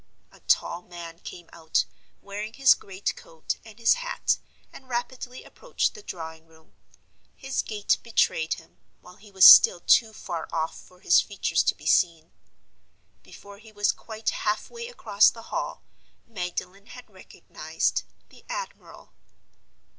[0.31, 1.85] A tall man came out,
[2.23, 4.39] wearing his great coat and his hat,
[4.73, 6.73] and rapidly approached the drawing room.
[7.35, 11.75] His gait betrayed him, while he was still too far off for his features to
[11.75, 12.31] be seen.
[13.21, 15.83] Before he was quite half way across the Hall,
[16.25, 19.13] Magdalen had recognized—the admiral.